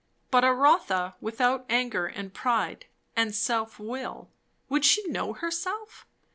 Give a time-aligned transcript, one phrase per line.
[0.31, 4.31] But a Rotha without anger and pride and self will
[4.67, 6.07] would she know herself?